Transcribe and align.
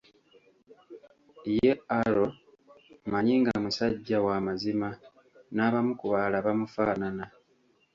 Ye 1.55 1.71
Arrow 1.99 2.31
mmanyi 3.05 3.33
nga 3.41 3.53
musajja 3.63 4.17
wa 4.25 4.35
mazima 4.47 4.87
n'abamu 5.55 5.91
ku 5.99 6.05
balala 6.11 6.37
bamufaanana. 6.45 7.25